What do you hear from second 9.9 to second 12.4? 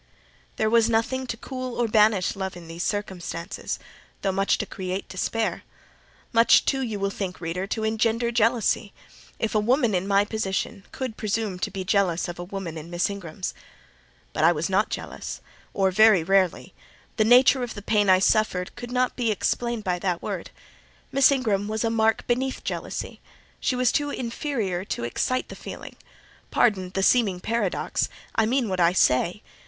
in my position, could presume to be jealous of